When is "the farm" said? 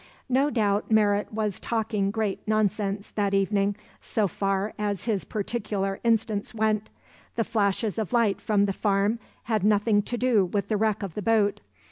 8.65-9.19